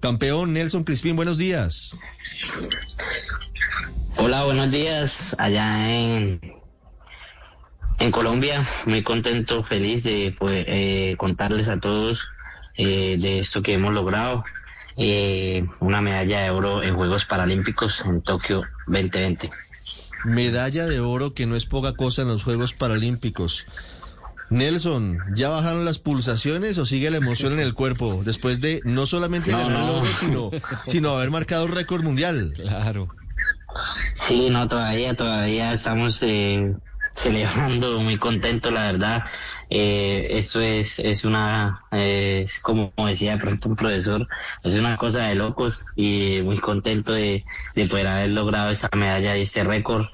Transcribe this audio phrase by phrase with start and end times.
[0.00, 1.92] Campeón Nelson Crispín, buenos días.
[4.18, 5.34] Hola, buenos días.
[5.38, 6.40] Allá en,
[7.98, 12.28] en Colombia, muy contento, feliz de poder, eh, contarles a todos
[12.76, 14.44] eh, de esto que hemos logrado.
[14.96, 19.50] Eh, una medalla de oro en Juegos Paralímpicos en Tokio 2020.
[20.24, 23.66] Medalla de oro que no es poca cosa en los Juegos Paralímpicos.
[24.48, 29.06] Nelson, ¿ya bajaron las pulsaciones o sigue la emoción en el cuerpo después de no
[29.06, 29.92] solamente No, ganar el no.
[29.92, 30.54] oro, sino,
[30.84, 32.52] sino haber marcado un récord mundial?
[32.54, 33.16] Claro.
[34.14, 36.74] Sí, no, todavía, todavía estamos eh,
[37.14, 39.24] celebrando, muy contentos, la verdad.
[39.70, 44.26] Eh, esto es, es una, eh, es como decía de pronto un profesor,
[44.62, 49.36] es una cosa de locos y muy contento de, de poder haber logrado esa medalla
[49.36, 50.06] y ese récord.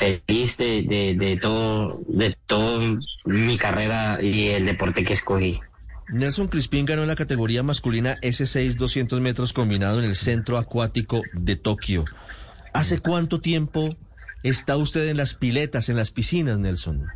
[0.00, 5.60] Feliz de, de, de todo, de todo mi carrera y el deporte que escogí.
[6.08, 11.22] Nelson Crispín ganó en la categoría masculina S6 200 metros combinado en el Centro Acuático
[11.34, 12.06] de Tokio.
[12.72, 13.84] ¿Hace cuánto tiempo
[14.42, 17.06] está usted en las piletas, en las piscinas, Nelson?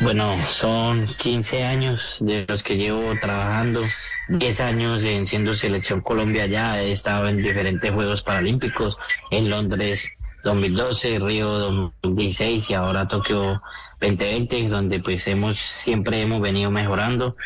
[0.00, 3.82] Bueno, son 15 años de los que llevo trabajando,
[4.28, 8.98] 10 años en siendo selección Colombia ya, he estado en diferentes Juegos Paralímpicos,
[9.30, 13.62] en Londres 2012, Río 2016 y ahora Tokio
[14.00, 17.36] 2020, donde pues hemos, siempre hemos venido mejorando.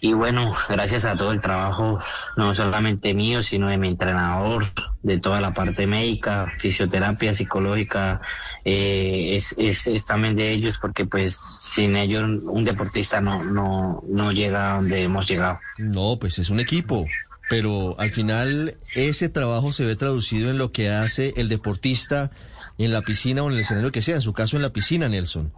[0.00, 1.98] Y bueno, gracias a todo el trabajo,
[2.36, 4.66] no solamente mío, sino de mi entrenador,
[5.02, 8.20] de toda la parte médica, fisioterapia, psicológica,
[8.64, 14.32] eh, es, es, también de ellos, porque pues sin ellos un deportista no, no, no
[14.32, 15.60] llega a donde hemos llegado.
[15.78, 17.04] No, pues es un equipo.
[17.50, 22.30] Pero al final ese trabajo se ve traducido en lo que hace el deportista
[22.78, 25.08] en la piscina o en el escenario que sea, en su caso en la piscina,
[25.08, 25.52] Nelson.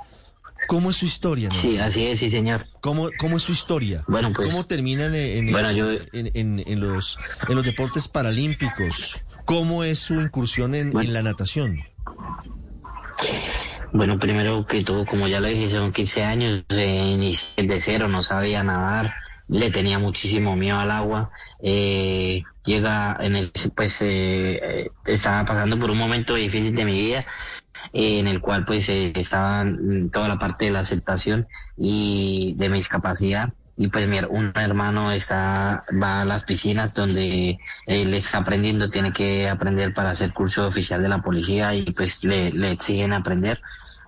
[0.69, 1.71] ¿Cómo es su historia, Nelson?
[1.71, 2.67] Sí, así es, sí, señor.
[2.81, 4.05] ¿Cómo, cómo es su historia?
[4.09, 6.31] Bueno, pues- ¿Cómo terminan en, en- Bueno, yo- en,
[6.67, 9.23] en- los, en los deportes paralímpicos?
[9.45, 11.09] ¿Cómo es su incursión en, Bueno.
[11.09, 11.83] en la natación?
[13.93, 18.09] Bueno, primero que todo, como ya lo dije, son 15 años, eh, inicié de cero,
[18.09, 19.15] no sabía nadar,
[19.49, 21.31] le tenía muchísimo miedo al agua.
[21.63, 26.99] Eh, llega en el, pues, eh, eh, estaba pasando por un momento difícil de mi
[26.99, 27.27] vida,
[27.93, 29.65] eh, en el cual pues eh, estaba
[30.13, 31.47] toda la parte de la aceptación
[31.77, 33.53] y de mi discapacidad.
[33.79, 39.13] Y pues mi, un hermano está, va a las piscinas donde él está aprendiendo, tiene
[39.13, 43.61] que aprender para hacer curso oficial de la policía y pues le, le exigen aprender.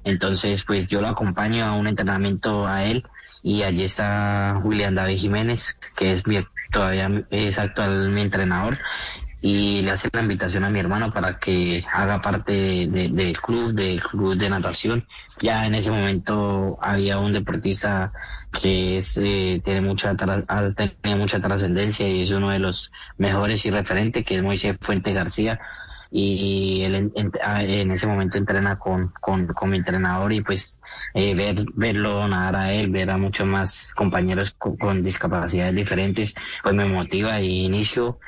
[0.05, 3.05] Entonces pues yo lo acompaño a un entrenamiento a él
[3.43, 8.77] y allí está William David Jiménez, que es mi, todavía es actual mi entrenador
[9.41, 13.73] y le hace la invitación a mi hermano para que haga parte de- del club,
[13.73, 15.07] del club de natación.
[15.41, 18.13] Ya en ese momento había un deportista
[18.61, 23.65] que es, eh, tiene mucha ha tenido mucha trascendencia y es uno de los mejores
[23.67, 25.61] y referentes, que es Moisés Fuente García.
[26.11, 30.41] Y él en, en- a- en ese momento entrena con, con, con mi entrenador y
[30.41, 30.81] pues
[31.15, 36.35] eh, ver, verlo nadar a él, ver a muchos más compañeros con, con discapacidades diferentes,
[36.63, 38.19] pues me motiva y inicio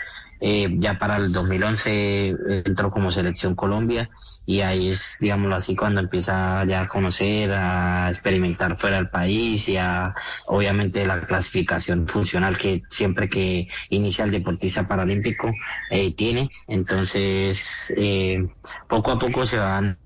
[0.41, 4.11] eh, ya para el 2011 eh, entró como selección Colombia
[4.51, 9.69] y ahí es, digámoslo así, cuando empieza ya a conocer, a experimentar fuera del país
[9.69, 10.13] y a,
[10.47, 15.53] obviamente, la clasificación funcional que siempre que inicia el deportista paralímpico
[15.91, 16.51] eh, tiene.
[16.67, 18.45] Entonces, eh,
[18.89, 19.97] poco a poco se van,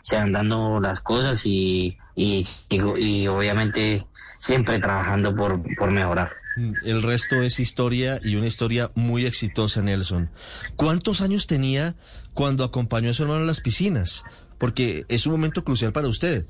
[0.00, 4.06] se van dando las cosas y, y, digo, y obviamente
[4.38, 6.39] siempre trabajando por, por mejorar.
[6.84, 10.30] El resto es historia y una historia muy exitosa, Nelson.
[10.76, 11.94] ¿Cuántos años tenía
[12.34, 14.24] cuando acompañó a su hermano a las piscinas?
[14.58, 16.46] Porque es un momento crucial para usted.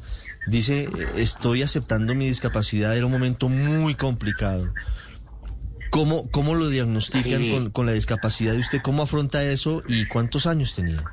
[0.46, 4.72] Dice, estoy aceptando mi discapacidad, era un momento muy complicado.
[5.90, 7.50] ¿Cómo, cómo lo diagnostican Sí.
[7.50, 8.80] con, con la discapacidad de usted?
[8.82, 11.04] ¿Cómo afronta eso y cuántos años tenía?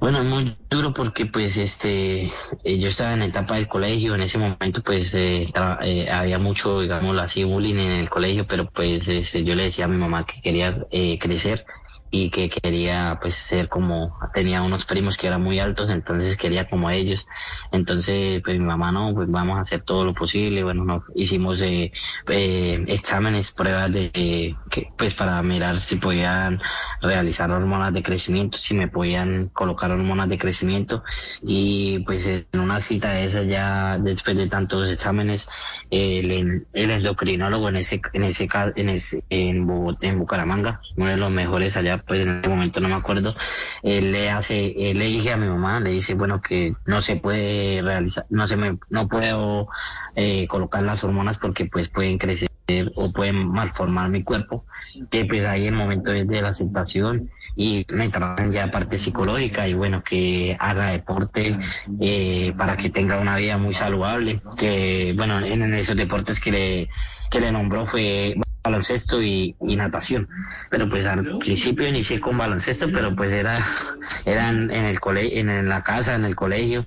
[0.00, 2.24] Bueno, es muy duro porque pues este
[2.64, 5.52] eh, yo estaba en la etapa del colegio, en ese momento pues eh,
[5.82, 9.86] eh, había mucho, digamos así, bullying en el colegio, pero pues este, yo le decía
[9.86, 11.64] a mi mamá que quería eh, crecer
[12.10, 16.68] y que quería pues ser como tenía unos primos que eran muy altos entonces quería
[16.68, 17.26] como ellos.
[17.72, 21.60] Entonces pues mi mamá no pues vamos a hacer todo lo posible bueno nos hicimos
[21.62, 21.92] eh,
[22.28, 26.60] eh, exámenes pruebas de que pues para mirar si podían
[27.02, 31.02] realizar hormonas de crecimiento si me podían colocar hormonas de crecimiento.
[31.42, 35.48] Y pues en una cita de esas ya después de tantos exámenes
[35.90, 39.66] el, el endocrinólogo en ese en ese en ese en,
[40.00, 43.34] en Bucaramanga uno de los mejores allá pues en ese momento no me acuerdo,
[43.82, 47.16] él le hace, él le dije a mi mamá, le dice, bueno, que no se
[47.16, 49.68] puede realizar, no se me, no puedo
[50.14, 52.48] eh, colocar las hormonas porque pues pueden crecer
[52.94, 54.64] o pueden malformar mi cuerpo,
[55.10, 59.66] que pues ahí el momento es de la aceptación y me trabajan ya parte psicológica
[59.66, 61.56] y bueno, que haga deporte
[62.00, 66.52] eh, para que tenga una vida muy saludable, que bueno, en, en esos deportes que
[66.52, 66.88] le,
[67.30, 70.28] que le nombró fue baloncesto y, natación.
[70.70, 73.64] Pero pues al principio inicié con baloncesto, pero pues era
[74.24, 76.86] eran en el colegio, en, la casa, en el colegio,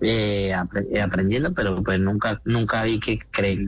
[0.00, 0.54] eh,
[0.92, 3.18] eh, aprendiendo, pero pues nunca nunca vi que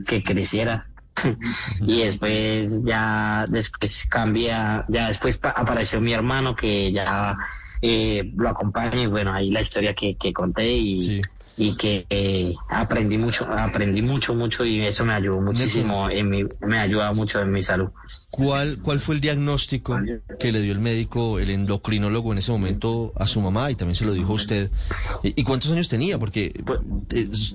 [0.05, 0.85] que creciera.
[1.81, 7.37] y después ya después cambia, ya después apareció mi hermano que ya
[7.81, 11.21] eh, lo acompaña y bueno ahí la historia que conté y,
[11.61, 16.45] y que eh, aprendí mucho, aprendí mucho, mucho y eso me ayudó muchísimo, en mi,
[16.61, 17.89] me ayuda mucho en mi salud.
[18.31, 19.99] ¿Cuál, ¿Cuál fue el diagnóstico
[20.39, 23.95] que le dio el médico, el endocrinólogo en ese momento a su mamá y también
[23.95, 24.71] se lo dijo a usted?
[25.21, 26.17] ¿Y, cuántos años tenía?
[26.17, 26.79] Porque pues,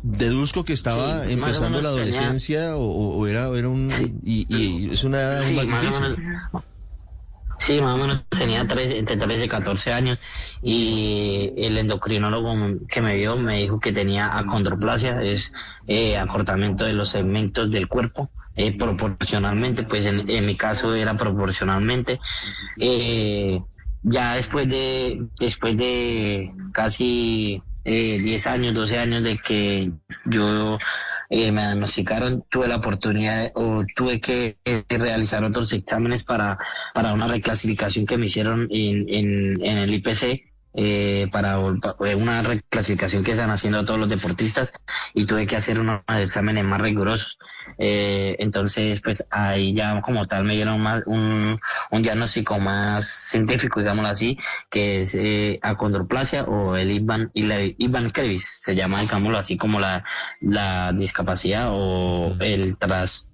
[0.03, 3.89] deduzco que estaba empezando la adolescencia o, era, era un...
[4.23, 6.17] Y, es una edad más difícil.
[7.65, 10.19] Sí, más o menos tenía entre 13 y 14 años
[10.63, 12.55] y el endocrinólogo
[12.87, 15.55] que me vio me dijo que tenía acondroplasia, es
[15.87, 18.29] eh, acortamiento de los segmentos del cuerpo.
[18.55, 22.21] Eh, proporcionalmente, pues en, mi caso era proporcionalmente.
[22.79, 23.63] Eh,
[24.03, 29.91] ya después de, después de casi 10 años, 12 años de que
[30.27, 30.79] yo
[31.31, 36.59] eh, me diagnosticaron, tuve la oportunidad o tuve que eh, realizar otros exámenes para,
[36.93, 41.57] para una reclasificación que me hicieron en, en, en el IPC eh, para
[42.05, 44.73] eh, una reclasificación que están haciendo todos los deportistas
[45.15, 47.39] y tuve que hacer unos exámenes más rigurosos.
[47.79, 51.61] Eh, entonces, pues ahí ya como tal me dieron más un,
[51.91, 54.39] un diagnóstico más científico, digámoslo así,
[54.71, 60.05] que es eh, acondroplasia o el Ivan, Ivan Krevis, se llama, digámoslo así, como la,
[60.41, 63.34] la discapacidad o el tras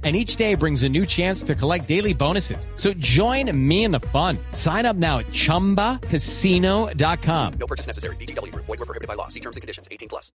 [0.03, 2.67] and each day brings a new chance to collect daily bonuses.
[2.75, 4.39] So join me in the fun.
[4.51, 7.53] Sign up now at ChumbaCasino.com.
[7.59, 8.15] No purchase necessary.
[8.15, 8.51] BGW.
[8.55, 9.27] Void were prohibited by law.
[9.27, 9.87] See terms and conditions.
[9.91, 10.31] 18 plus.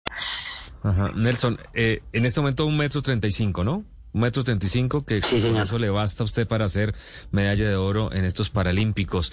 [0.84, 1.14] Ajá.
[1.16, 3.86] Nelson, eh, en este momento un metro treinta y cinco, ¿no?
[4.12, 6.94] Un metro treinta y cinco, que sí, con eso le basta a usted para hacer
[7.32, 9.32] medalla de oro en estos Paralímpicos.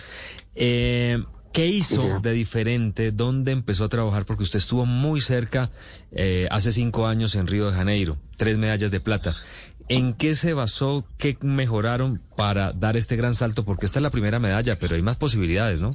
[0.55, 1.19] Eh,
[1.53, 3.11] ¿Qué hizo de diferente?
[3.11, 4.25] ¿Dónde empezó a trabajar?
[4.25, 5.73] Porque usted estuvo muy cerca
[6.13, 9.37] eh, hace cinco años en Río de Janeiro, tres medallas de plata.
[9.91, 13.65] ¿En qué se basó, qué mejoraron para dar este gran salto?
[13.65, 15.91] Porque esta es la primera medalla, pero hay más posibilidades, ¿no?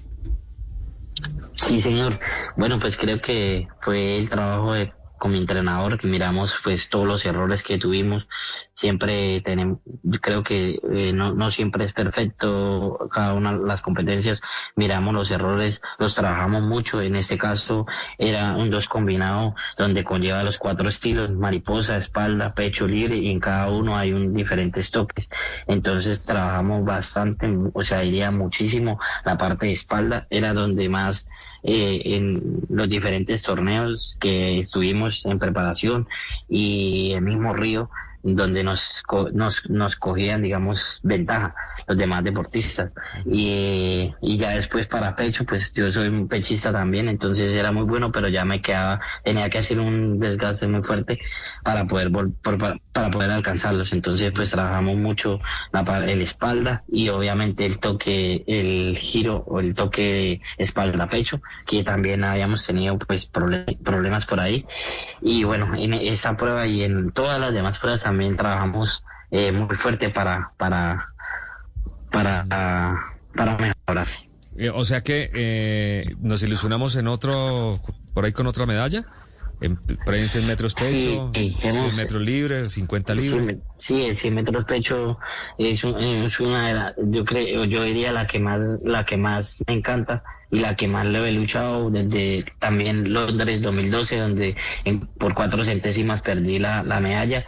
[1.56, 2.20] Sí, señor.
[2.58, 7.26] Bueno, pues creo que fue el trabajo de con mi entrenador, miramos pues todos los
[7.26, 8.28] errores que tuvimos.
[8.76, 9.80] Siempre tenemos,
[10.22, 14.42] creo que eh, no, no siempre es perfecto cada una de las competencias.
[14.76, 17.02] Miramos los errores, los trabajamos mucho.
[17.02, 17.86] En este caso
[18.18, 23.40] era un dos combinado donde conlleva los cuatro estilos, mariposa, espalda, pecho libre y en
[23.40, 25.28] cada uno hay un diferentes toques.
[25.68, 31.30] Entonces trabajamos bastante, o sea, diría muchísimo la parte de espalda, era donde más
[31.66, 36.08] eh, en los diferentes torneos que estuvimos en preparación
[36.48, 37.90] y el mismo Río
[38.34, 39.04] donde nos,
[39.34, 41.54] nos, nos cogían, digamos, ventaja
[41.88, 42.92] los demás deportistas.
[43.26, 47.84] Y, y ya después para pecho, pues yo soy un pechista también, entonces era muy
[47.84, 51.20] bueno, pero ya me quedaba, tenía que hacer un desgaste muy fuerte
[51.64, 53.94] para poder, para, para poder alcanzarlos.
[53.94, 55.40] Entonces, pues trabajamos mucho
[55.72, 62.24] la, el espalda y obviamente el toque, el giro o el toque espalda-pecho, que también
[62.24, 64.66] habíamos tenido pues problemas por ahí.
[65.22, 69.76] Y bueno, en esa prueba y en todas las demás pruebas también trabajamos eh, muy
[69.76, 71.10] fuerte para, para,
[72.12, 72.46] para,
[73.34, 74.08] para mejorar.
[74.58, 77.82] Eh, o sea que eh, nos ilusionamos en otro,
[78.14, 79.06] por ahí con otra medalla.
[79.62, 83.58] En, en 100 metros pecho, Sí, 100 metros libres, 50 libres.
[83.78, 85.18] Sí, el 100 metros pecho
[85.58, 89.18] es, un- es una de las, yo creo, yo diría la que más, la que
[89.18, 94.56] más me encanta y la que más lo he luchado desde también Londres 2012, donde
[94.84, 97.46] en- por cuatro centésimas perdí la, la medalla.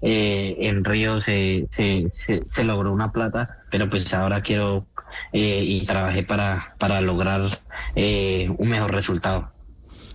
[0.00, 4.86] Eh, en Río se, se, se, se logró una plata, pero pues ahora quiero
[5.32, 7.42] eh, y trabajé para, para lograr
[7.96, 9.52] eh, un mejor resultado.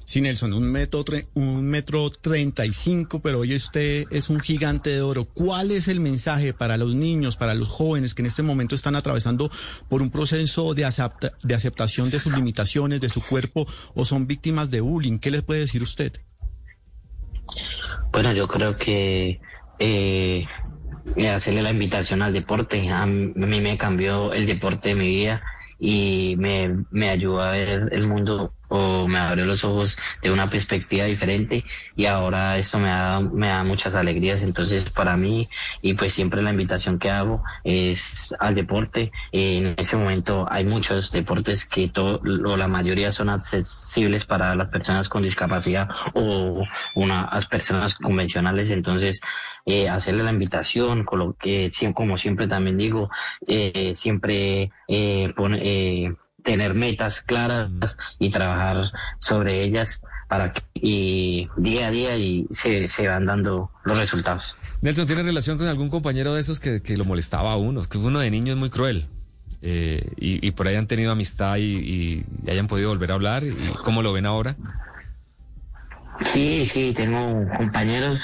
[0.05, 4.89] Sí, Nelson, un metro, un metro treinta y cinco, pero hoy usted es un gigante
[4.89, 5.25] de oro.
[5.25, 8.95] ¿Cuál es el mensaje para los niños, para los jóvenes que en este momento están
[8.95, 9.49] atravesando
[9.89, 14.27] por un proceso de, acepta- de aceptación de sus limitaciones, de su cuerpo, o son
[14.27, 15.19] víctimas de bullying?
[15.19, 16.13] ¿Qué les puede decir usted?
[18.11, 19.39] Bueno, yo creo que
[19.79, 20.45] eh,
[21.15, 22.89] eh, hacerle la invitación al deporte.
[22.89, 25.43] A mí me cambió el deporte de mi vida
[25.79, 30.49] y me, me ayudó a ver el mundo o me abrió los ojos de una
[30.49, 31.63] perspectiva diferente
[31.95, 34.41] y ahora esto me da, me da muchas alegrías.
[34.41, 35.47] Entonces para mí
[35.83, 39.11] y pues siempre la invitación que hago es al deporte.
[39.31, 44.69] En ese momento hay muchos deportes que todo, o la mayoría son accesibles para las
[44.69, 46.63] personas con discapacidad o
[46.95, 48.71] unas personas convencionales.
[48.71, 49.21] Entonces
[49.67, 53.11] eh, hacerle la invitación, con lo que como siempre también digo,
[53.47, 57.69] eh, siempre eh, pone, eh, tener metas claras
[58.19, 63.71] y trabajar sobre ellas para que y día a día y se, se van dando
[63.85, 64.55] los resultados.
[64.81, 67.87] Nelson, ¿tiene relación con algún compañero de esos que, que lo molestaba a uno?
[67.87, 69.07] Que uno de niño es muy cruel.
[69.61, 73.13] eh, y, y por ahí han tenido amistad y, y- y hayan podido volver a
[73.13, 73.43] hablar.
[73.45, 74.57] ¿Y cómo lo ven ahora?
[76.25, 78.21] Sí, sí, tengo compañeros,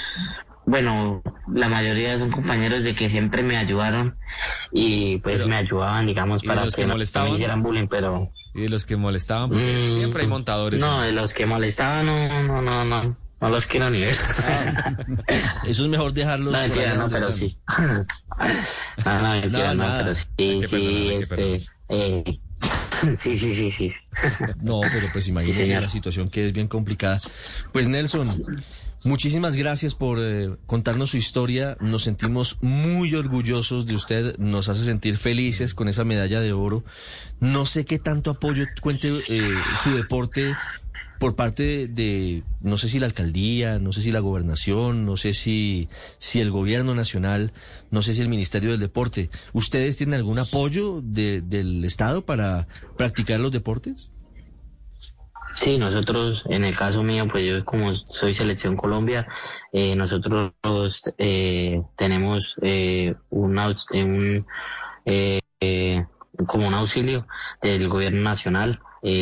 [0.70, 1.22] bueno,
[1.54, 4.18] la mayoría son compañeros de que siempre me ayudaron
[4.72, 7.88] y pues Pero- me ayudaban, digamos, ¿y para los que, que no- me hicieran bullying,
[7.88, 8.32] pero...
[8.54, 10.80] Y de los que molestaban, porque Mm, siempre hay montadores.
[10.82, 14.18] No, de los que molestaban, no, no, no, no, no los quiero ni ver.
[15.66, 16.54] Eso es mejor dejarlos.
[16.54, 17.58] No, mentira, no, pero sí.
[19.06, 22.40] no, no, mentira, No, pero sí, sí, este, eh,
[23.20, 23.94] sí, sí, sí, sí.
[24.62, 27.22] No, pero pues imagínese una situación que es bien complicada.
[27.72, 28.30] Pues Nelson,
[29.04, 31.78] muchísimas gracias por eh, contarnos su historia.
[31.80, 34.38] Nos sentimos muy orgullosos de usted.
[34.38, 36.84] Nos hace sentir felices con esa medalla de oro.
[37.40, 39.54] No sé qué tanto apoyo cuente eh,
[39.84, 40.56] su deporte
[41.20, 45.34] por parte de, no sé si la alcaldía, no sé si la gobernación, no sé
[45.34, 47.52] si, si el gobierno nacional,
[47.92, 49.30] no sé si el Ministerio del Deporte.
[49.52, 54.08] ¿Ustedes tienen algún apoyo de- del Estado para practicar los deportes?
[55.60, 59.28] Sí, nosotros, en el caso mío, pues yo como soy selección Colombia,
[59.74, 60.54] eh, nosotros
[61.18, 64.48] eh, tenemos eh, un, eh, un
[65.04, 66.06] eh, eh,
[66.48, 67.28] como un auxilio
[67.62, 68.80] del gobierno nacional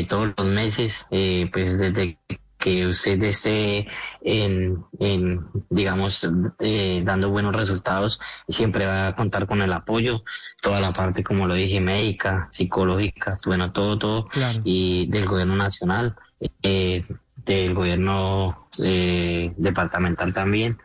[0.09, 2.19] todos los meses, pues desde
[2.57, 3.87] que usted esté
[4.21, 6.27] en, en digamos,
[6.59, 10.23] eh, dando buenos resultados, siempre va a contar con el apoyo,
[10.61, 14.61] toda la parte, como lo dije, médica, psicológica, bueno, todo, todo, Claro.
[14.63, 16.15] y del gobierno nacional,
[16.63, 17.03] eh,
[17.35, 20.77] del gobierno eh, departamental también.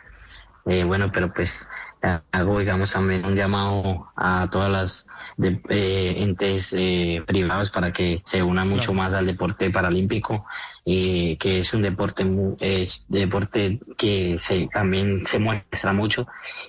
[0.66, 1.68] Eh, bueno, pero pues
[2.02, 5.06] hago, digamos, también un llamado a todas las
[5.36, 10.44] de- eh, entes eh, privados para que se unan mucho más al deporte paralímpico,
[10.84, 12.26] eh, que es un deporte
[12.60, 16.26] es deporte que se también se muestra mucho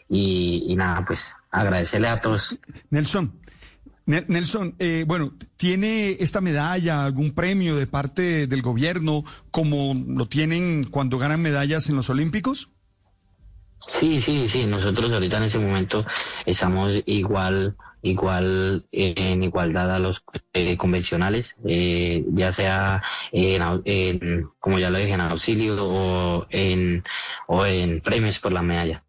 [0.10, 2.58] y, y nada, pues agradecerle a todos.
[2.90, 3.40] Nelson,
[4.06, 10.28] Ne- Nelson, eh, bueno, ¿tiene esta medalla algún premio de parte del gobierno como lo
[10.28, 12.70] tienen cuando ganan medallas en los Olímpicos?
[13.88, 14.66] Sí, sí, sí.
[14.66, 16.06] Nosotros ahorita en ese momento
[16.46, 20.24] estamos igual, igual eh, en igualdad a los
[20.54, 27.04] eh, convencionales, eh, ya sea en, en, como ya lo dije, en auxilio o en,
[27.48, 29.04] o en premios por la medalla.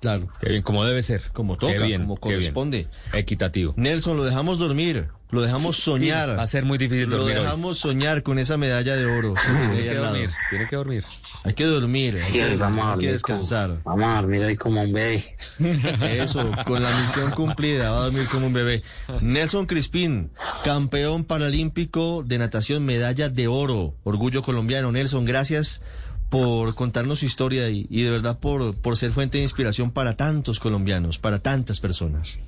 [0.00, 0.28] Claro.
[0.40, 1.22] Qué bien, como debe ser.
[1.32, 2.40] Como Qué toca, bien, como qué bien.
[2.40, 2.88] corresponde.
[3.12, 3.74] Equitativo.
[3.76, 6.38] Nelson, lo dejamos dormir, lo dejamos soñar.
[6.38, 7.42] Va a ser muy difícil Lo dormir hoy.
[7.44, 9.34] dejamos soñar con esa medalla de oro.
[9.34, 9.40] que
[9.74, 11.04] tiene que dormir, tiene que dormir.
[11.44, 13.68] Hay que dormir, hay Sí, que, hoy vamos a hay que dormir descansar.
[13.82, 15.36] como- vamos a dormir hoy como un bebé.
[16.02, 18.82] Eso, con la misión cumplida, va a dormir como un bebé.
[19.20, 20.30] Nelson Crispín,
[20.64, 24.92] campeón paralímpico de natación, medalla de oro, orgullo colombiano.
[24.92, 25.82] Nelson, gracias
[26.30, 30.16] por contarnos su historia y, y de verdad por, por ser fuente de inspiración para
[30.16, 32.38] tantos colombianos, para tantas personas.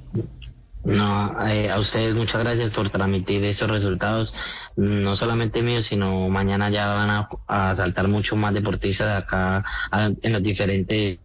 [0.85, 4.35] No, eh, a ustedes muchas gracias por transmitir estos resultados,
[4.77, 9.65] no solamente míos, sino mañana ya van a, a saltar mucho más deportistas de acá
[9.93, 11.19] a- en las diferentes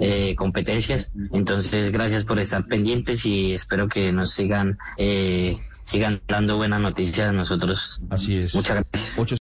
[0.00, 1.10] eh, competencias.
[1.32, 7.30] Entonces, gracias por estar pendientes y espero que nos sigan, eh, sigan dando buenas noticias
[7.30, 8.00] a nosotros.
[8.08, 8.54] Así es.
[8.54, 9.41] Muchas gracias.